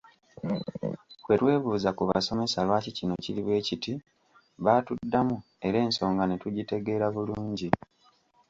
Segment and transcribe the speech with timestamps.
[1.23, 3.93] Bwe twebuuza ku basomesa lwaki kino kiri bwe kiti
[4.63, 5.35] baatuddamu
[5.67, 7.69] era ensonga ne tugitegeera bulungi.